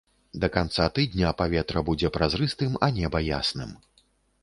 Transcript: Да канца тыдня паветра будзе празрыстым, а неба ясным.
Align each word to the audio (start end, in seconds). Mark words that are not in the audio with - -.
Да 0.43 0.47
канца 0.55 0.87
тыдня 0.95 1.35
паветра 1.43 1.85
будзе 1.91 2.13
празрыстым, 2.17 2.83
а 2.89 2.93
неба 3.01 3.25
ясным. 3.31 3.81